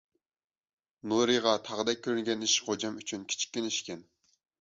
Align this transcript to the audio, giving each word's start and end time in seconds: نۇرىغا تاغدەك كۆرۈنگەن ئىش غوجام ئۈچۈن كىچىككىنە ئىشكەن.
نۇرىغا 1.11 1.53
تاغدەك 1.67 2.01
كۆرۈنگەن 2.07 2.47
ئىش 2.47 2.55
غوجام 2.71 2.97
ئۈچۈن 3.03 3.29
كىچىككىنە 3.35 3.71
ئىشكەن. 3.75 4.03